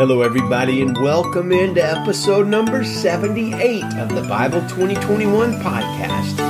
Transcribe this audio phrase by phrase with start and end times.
[0.00, 6.40] Hello, everybody, and welcome into episode number 78 of the Bible 2021 podcast.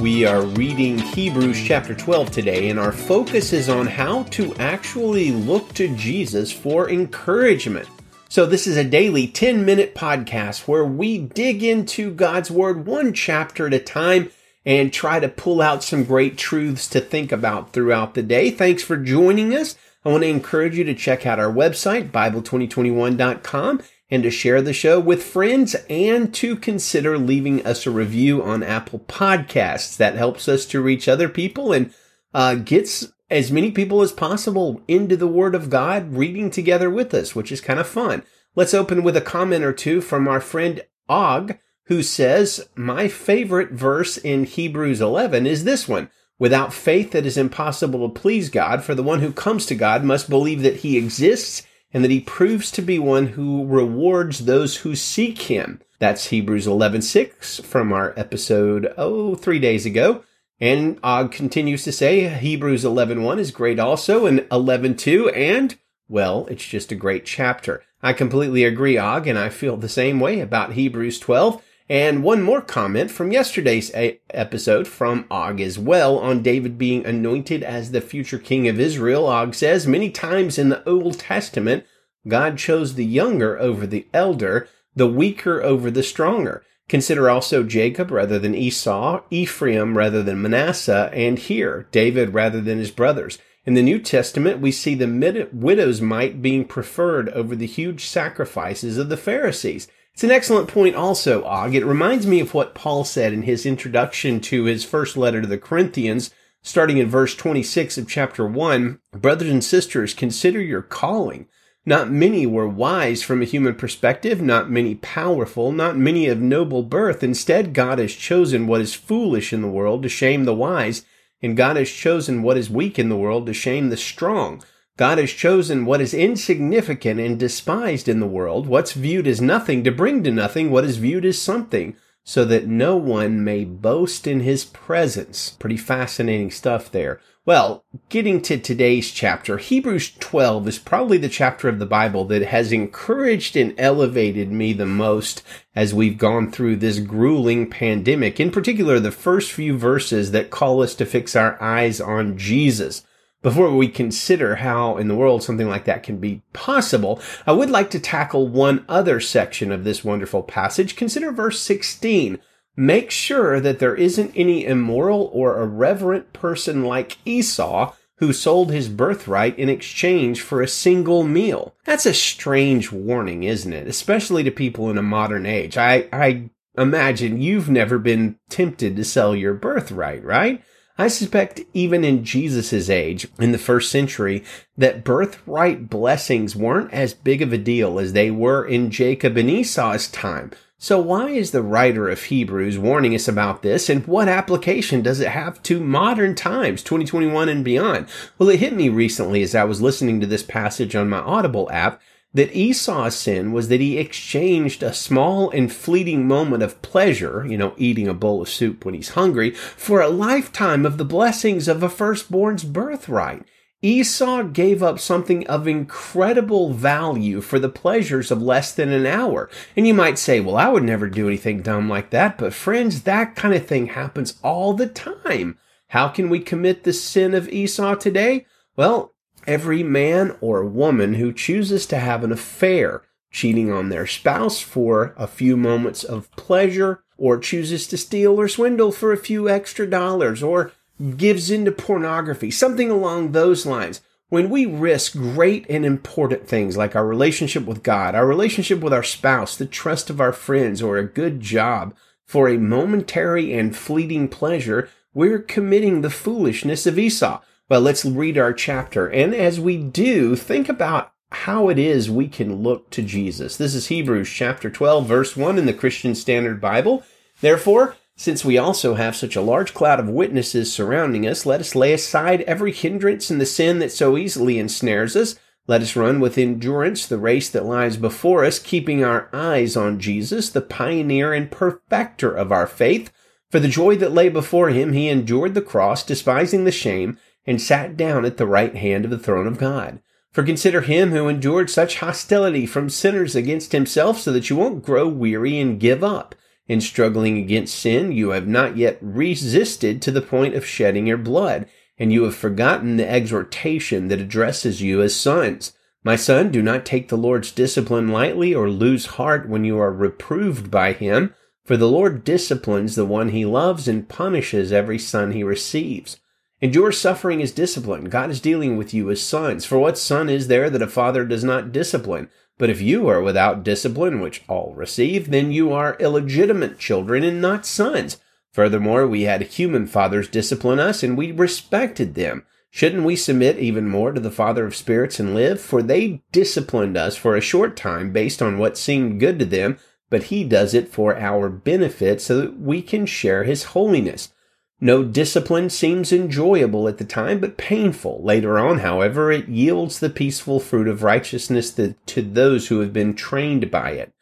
[0.00, 5.30] We are reading Hebrews chapter 12 today, and our focus is on how to actually
[5.30, 7.86] look to Jesus for encouragement.
[8.30, 13.12] So, this is a daily 10 minute podcast where we dig into God's Word one
[13.12, 14.30] chapter at a time
[14.64, 18.50] and try to pull out some great truths to think about throughout the day.
[18.50, 19.76] Thanks for joining us.
[20.04, 24.72] I want to encourage you to check out our website, Bible2021.com, and to share the
[24.72, 29.96] show with friends and to consider leaving us a review on Apple Podcasts.
[29.96, 31.92] That helps us to reach other people and
[32.34, 37.14] uh, gets as many people as possible into the Word of God reading together with
[37.14, 38.24] us, which is kind of fun.
[38.56, 41.56] Let's open with a comment or two from our friend Og
[41.90, 46.08] who says, My favorite verse in Hebrews 11 is this one.
[46.38, 50.04] Without faith, it is impossible to please God, for the one who comes to God
[50.04, 54.78] must believe that he exists and that he proves to be one who rewards those
[54.78, 55.80] who seek him.
[55.98, 60.22] That's Hebrews 11:6 from our episode oh 3 days ago.
[60.60, 65.76] And Og continues to say Hebrews 11:1 is great also and 11:2 and
[66.08, 67.82] well, it's just a great chapter.
[68.00, 71.60] I completely agree, Og, and I feel the same way about Hebrews 12.
[71.90, 73.90] And one more comment from yesterday's
[74.30, 79.26] episode from Og as well on David being anointed as the future king of Israel.
[79.26, 81.84] Og says, many times in the Old Testament,
[82.28, 86.62] God chose the younger over the elder, the weaker over the stronger.
[86.88, 92.78] Consider also Jacob rather than Esau, Ephraim rather than Manasseh, and here, David rather than
[92.78, 93.38] his brothers.
[93.64, 98.96] In the New Testament, we see the widow's mite being preferred over the huge sacrifices
[98.96, 99.88] of the Pharisees.
[100.14, 101.74] It's an excellent point also, Og.
[101.74, 105.46] It reminds me of what Paul said in his introduction to his first letter to
[105.46, 106.30] the Corinthians,
[106.62, 109.00] starting in verse 26 of chapter 1.
[109.12, 111.46] Brothers and sisters, consider your calling.
[111.86, 116.82] Not many were wise from a human perspective, not many powerful, not many of noble
[116.82, 117.22] birth.
[117.22, 121.06] Instead, God has chosen what is foolish in the world to shame the wise,
[121.40, 124.62] and God has chosen what is weak in the world to shame the strong.
[125.00, 129.82] God has chosen what is insignificant and despised in the world, what's viewed as nothing,
[129.84, 134.26] to bring to nothing what is viewed as something, so that no one may boast
[134.26, 135.56] in his presence.
[135.58, 137.18] Pretty fascinating stuff there.
[137.46, 142.42] Well, getting to today's chapter, Hebrews 12 is probably the chapter of the Bible that
[142.42, 145.42] has encouraged and elevated me the most
[145.74, 148.38] as we've gone through this grueling pandemic.
[148.38, 153.02] In particular, the first few verses that call us to fix our eyes on Jesus.
[153.42, 157.70] Before we consider how in the world something like that can be possible, I would
[157.70, 160.94] like to tackle one other section of this wonderful passage.
[160.94, 162.38] Consider verse 16.
[162.76, 168.90] Make sure that there isn't any immoral or irreverent person like Esau who sold his
[168.90, 171.74] birthright in exchange for a single meal.
[171.86, 173.86] That's a strange warning, isn't it?
[173.86, 175.78] Especially to people in a modern age.
[175.78, 180.62] I, I imagine you've never been tempted to sell your birthright, right?
[181.00, 184.44] I suspect even in Jesus' age, in the first century,
[184.76, 189.48] that birthright blessings weren't as big of a deal as they were in Jacob and
[189.48, 190.50] Esau's time.
[190.76, 195.20] So why is the writer of Hebrews warning us about this and what application does
[195.20, 198.06] it have to modern times, 2021 and beyond?
[198.38, 201.70] Well, it hit me recently as I was listening to this passage on my Audible
[201.72, 207.44] app that Esau's sin was that he exchanged a small and fleeting moment of pleasure,
[207.46, 211.04] you know, eating a bowl of soup when he's hungry, for a lifetime of the
[211.04, 213.44] blessings of a firstborn's birthright.
[213.82, 219.48] Esau gave up something of incredible value for the pleasures of less than an hour.
[219.74, 222.36] And you might say, well, I would never do anything dumb like that.
[222.36, 225.58] But friends, that kind of thing happens all the time.
[225.88, 228.44] How can we commit the sin of Esau today?
[228.76, 229.14] Well,
[229.50, 233.02] every man or woman who chooses to have an affair,
[233.32, 238.46] cheating on their spouse for a few moments of pleasure, or chooses to steal or
[238.46, 240.70] swindle for a few extra dollars, or
[241.16, 244.00] gives into pornography, something along those lines.
[244.28, 248.92] When we risk great and important things like our relationship with God, our relationship with
[248.92, 251.92] our spouse, the trust of our friends, or a good job
[252.24, 257.40] for a momentary and fleeting pleasure, we're committing the foolishness of Esau.
[257.70, 259.06] Well, let's read our chapter.
[259.06, 263.56] And as we do, think about how it is we can look to Jesus.
[263.56, 267.04] This is Hebrews chapter 12, verse 1 in the Christian Standard Bible.
[267.40, 271.76] Therefore, since we also have such a large cloud of witnesses surrounding us, let us
[271.76, 275.36] lay aside every hindrance and the sin that so easily ensnares us.
[275.68, 280.00] Let us run with endurance the race that lies before us, keeping our eyes on
[280.00, 283.12] Jesus, the pioneer and perfecter of our faith.
[283.48, 287.60] For the joy that lay before him, he endured the cross, despising the shame, and
[287.60, 290.00] sat down at the right hand of the throne of God.
[290.32, 294.84] For consider him who endured such hostility from sinners against himself so that you won't
[294.84, 296.34] grow weary and give up.
[296.68, 301.16] In struggling against sin, you have not yet resisted to the point of shedding your
[301.16, 301.66] blood,
[301.98, 305.72] and you have forgotten the exhortation that addresses you as sons.
[306.04, 309.92] My son, do not take the Lord's discipline lightly or lose heart when you are
[309.92, 311.34] reproved by him,
[311.64, 316.18] for the Lord disciplines the one he loves and punishes every son he receives.
[316.62, 318.04] Endure suffering as discipline.
[318.10, 319.64] God is dealing with you as sons.
[319.64, 322.28] For what son is there that a father does not discipline?
[322.58, 327.40] But if you are without discipline, which all receive, then you are illegitimate children and
[327.40, 328.18] not sons.
[328.52, 332.44] Furthermore, we had human fathers discipline us, and we respected them.
[332.70, 335.60] Shouldn't we submit even more to the Father of spirits and live?
[335.60, 339.78] For they disciplined us for a short time based on what seemed good to them,
[340.10, 344.32] but he does it for our benefit so that we can share his holiness.
[344.82, 348.22] No discipline seems enjoyable at the time, but painful.
[348.22, 353.14] Later on, however, it yields the peaceful fruit of righteousness to those who have been
[353.14, 354.12] trained by it.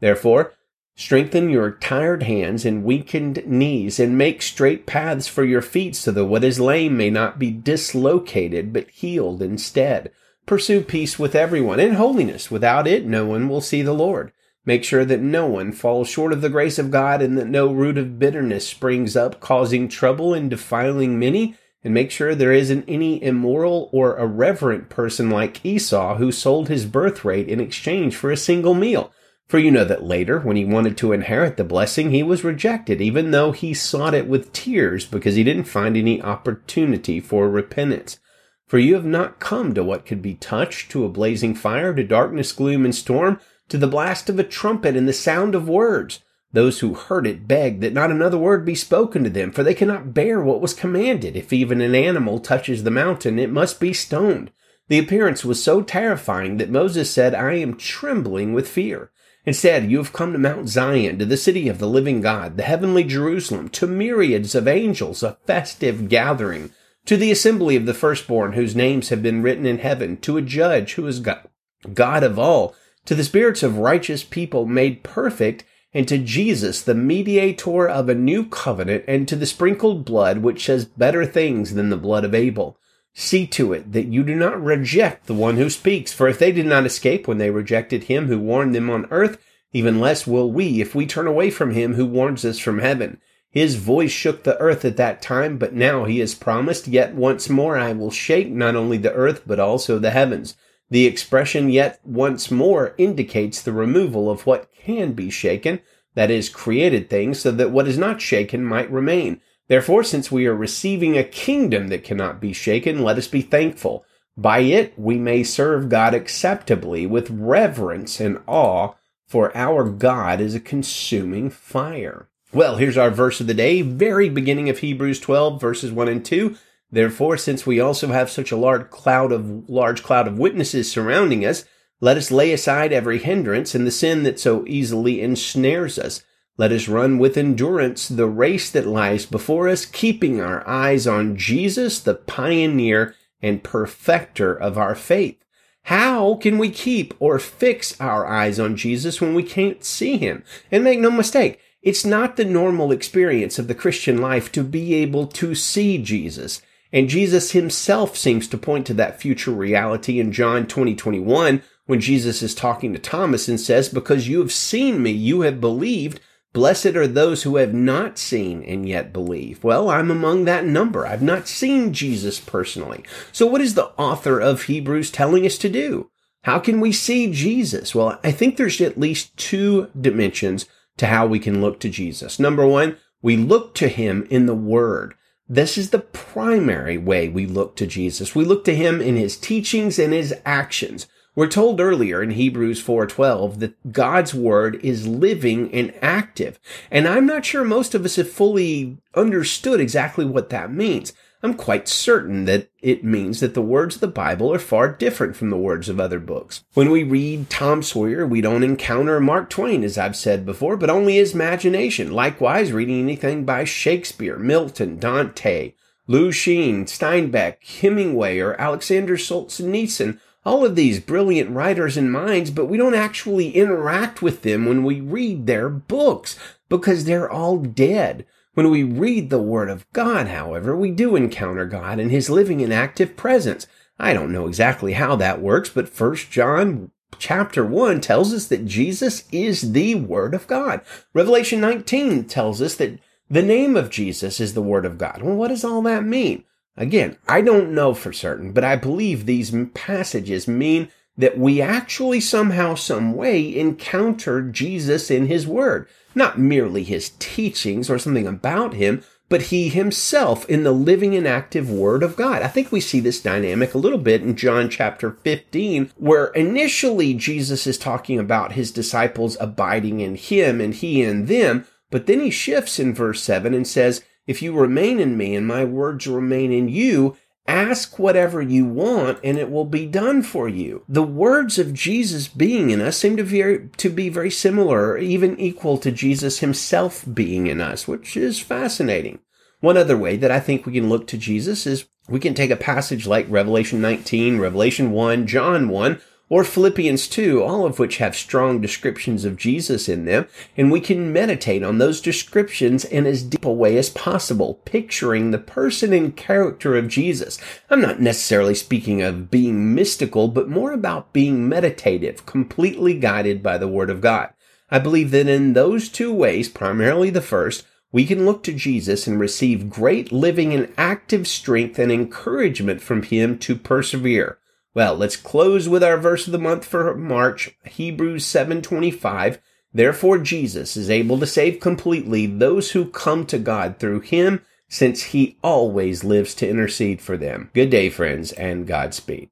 [0.00, 0.54] Therefore,
[0.96, 6.10] strengthen your tired hands and weakened knees, and make straight paths for your feet, so
[6.10, 10.10] that what is lame may not be dislocated, but healed instead.
[10.46, 12.50] Pursue peace with everyone and holiness.
[12.50, 14.32] Without it, no one will see the Lord.
[14.68, 17.72] Make sure that no one falls short of the grace of God and that no
[17.72, 21.56] root of bitterness springs up, causing trouble and defiling many.
[21.82, 26.84] And make sure there isn't any immoral or irreverent person like Esau who sold his
[26.84, 29.10] birthright in exchange for a single meal.
[29.46, 33.00] For you know that later, when he wanted to inherit the blessing, he was rejected,
[33.00, 38.20] even though he sought it with tears because he didn't find any opportunity for repentance.
[38.66, 42.04] For you have not come to what could be touched, to a blazing fire, to
[42.04, 46.20] darkness, gloom, and storm, to the blast of a trumpet and the sound of words.
[46.52, 49.74] Those who heard it begged that not another word be spoken to them, for they
[49.74, 51.36] cannot bear what was commanded.
[51.36, 54.50] If even an animal touches the mountain, it must be stoned.
[54.88, 59.10] The appearance was so terrifying that Moses said, I am trembling with fear.
[59.44, 62.62] Instead, you have come to Mount Zion, to the city of the living God, the
[62.62, 66.70] heavenly Jerusalem, to myriads of angels, a festive gathering,
[67.04, 70.42] to the assembly of the firstborn whose names have been written in heaven, to a
[70.42, 71.48] judge who is God,
[71.94, 72.74] God of all,
[73.08, 75.64] to the spirits of righteous people made perfect,
[75.94, 80.66] and to Jesus, the mediator of a new covenant, and to the sprinkled blood which
[80.66, 82.76] says better things than the blood of Abel.
[83.14, 86.52] See to it that you do not reject the one who speaks, for if they
[86.52, 90.52] did not escape when they rejected him who warned them on earth, even less will
[90.52, 93.22] we if we turn away from him who warns us from heaven.
[93.50, 97.48] His voice shook the earth at that time, but now he has promised, Yet once
[97.48, 100.58] more I will shake not only the earth, but also the heavens.
[100.90, 105.80] The expression yet once more indicates the removal of what can be shaken,
[106.14, 109.40] that is, created things, so that what is not shaken might remain.
[109.68, 114.04] Therefore, since we are receiving a kingdom that cannot be shaken, let us be thankful.
[114.36, 118.94] By it we may serve God acceptably with reverence and awe,
[119.26, 122.28] for our God is a consuming fire.
[122.50, 126.24] Well, here's our verse of the day, very beginning of Hebrews 12, verses 1 and
[126.24, 126.56] 2.
[126.90, 131.44] Therefore, since we also have such a large cloud of large cloud of witnesses surrounding
[131.44, 131.64] us,
[132.00, 136.22] let us lay aside every hindrance and the sin that so easily ensnares us.
[136.56, 141.36] Let us run with endurance the race that lies before us, keeping our eyes on
[141.36, 145.36] Jesus, the pioneer and perfecter of our faith.
[145.82, 150.44] How can we keep or fix our eyes on Jesus when we can't see him?
[150.70, 154.94] And make no mistake, it's not the normal experience of the Christian life to be
[154.94, 156.60] able to see Jesus.
[156.92, 162.00] And Jesus himself seems to point to that future reality in John 20, 21, when
[162.00, 166.20] Jesus is talking to Thomas and says, because you have seen me, you have believed.
[166.54, 169.62] Blessed are those who have not seen and yet believe.
[169.62, 171.06] Well, I'm among that number.
[171.06, 173.04] I've not seen Jesus personally.
[173.32, 176.10] So what is the author of Hebrews telling us to do?
[176.42, 177.94] How can we see Jesus?
[177.94, 180.66] Well, I think there's at least two dimensions
[180.96, 182.38] to how we can look to Jesus.
[182.38, 185.14] Number one, we look to him in the word.
[185.50, 188.34] This is the primary way we look to Jesus.
[188.34, 191.06] We look to him in his teachings and his actions.
[191.34, 196.60] We're told earlier in Hebrews 4:12 that God's word is living and active.
[196.90, 201.14] And I'm not sure most of us have fully understood exactly what that means.
[201.42, 205.36] I'm quite certain that it means that the words of the Bible are far different
[205.36, 206.64] from the words of other books.
[206.74, 210.90] When we read Tom Sawyer, we don't encounter Mark Twain, as I've said before, but
[210.90, 212.10] only his imagination.
[212.12, 215.74] Likewise, reading anything by Shakespeare, Milton, Dante,
[216.08, 222.78] Lucian, Steinbeck, Hemingway, or Alexander Solzhenitsyn, all of these brilliant writers and minds, but we
[222.78, 226.36] don't actually interact with them when we read their books
[226.68, 228.26] because they're all dead.
[228.54, 232.62] When we read the Word of God, however, we do encounter God and His living
[232.62, 233.66] and active presence.
[233.98, 238.66] I don't know exactly how that works, but 1 John chapter 1 tells us that
[238.66, 240.80] Jesus is the Word of God.
[241.14, 242.98] Revelation 19 tells us that
[243.30, 245.22] the name of Jesus is the Word of God.
[245.22, 246.44] Well, what does all that mean?
[246.76, 252.20] Again, I don't know for certain, but I believe these passages mean that we actually
[252.20, 255.86] somehow, some way encounter Jesus in His Word
[256.18, 261.26] not merely his teachings or something about him, but he himself in the living and
[261.26, 262.42] active word of God.
[262.42, 267.14] I think we see this dynamic a little bit in John chapter 15, where initially
[267.14, 272.20] Jesus is talking about his disciples abiding in him and he in them, but then
[272.20, 276.06] he shifts in verse 7 and says, if you remain in me and my words
[276.06, 277.16] remain in you,
[277.48, 280.84] Ask whatever you want and it will be done for you.
[280.86, 285.40] The words of Jesus being in us seem to, very, to be very similar, even
[285.40, 289.20] equal to Jesus himself being in us, which is fascinating.
[289.60, 292.50] One other way that I think we can look to Jesus is we can take
[292.50, 297.96] a passage like Revelation 19, Revelation 1, John 1, or Philippians 2, all of which
[297.96, 303.06] have strong descriptions of Jesus in them, and we can meditate on those descriptions in
[303.06, 307.38] as deep a way as possible, picturing the person and character of Jesus.
[307.70, 313.56] I'm not necessarily speaking of being mystical, but more about being meditative, completely guided by
[313.56, 314.30] the Word of God.
[314.70, 319.06] I believe that in those two ways, primarily the first, we can look to Jesus
[319.06, 324.38] and receive great living and active strength and encouragement from Him to persevere.
[324.74, 329.38] Well, let's close with our verse of the month for March, Hebrews 7:25.
[329.74, 335.02] Therefore Jesus is able to save completely those who come to God through him, since
[335.02, 337.50] he always lives to intercede for them.
[337.54, 339.26] Good day, friends, and Godspeed.